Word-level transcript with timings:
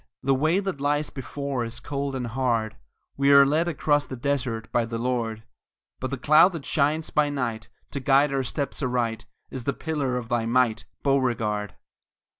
The 0.23 0.33
way 0.33 0.59
that 0.59 0.81
lies 0.81 1.11
before 1.11 1.63
Is 1.63 1.79
cold 1.79 2.15
and 2.15 2.25
hard; 2.25 2.75
We 3.17 3.31
are 3.33 3.45
led 3.45 3.67
across 3.67 4.07
the 4.07 4.15
desert 4.15 4.71
By 4.71 4.83
the 4.83 4.97
Lord! 4.97 5.43
But 5.99 6.09
the 6.09 6.17
cloud 6.17 6.53
that 6.53 6.65
shines 6.65 7.11
by 7.11 7.29
night 7.29 7.69
To 7.91 7.99
guide 7.99 8.33
our 8.33 8.41
steps 8.41 8.81
aright, 8.81 9.27
Is 9.51 9.65
the 9.65 9.73
pillar 9.73 10.17
of 10.17 10.27
thy 10.27 10.47
might, 10.47 10.87
Beauregard! 11.03 11.75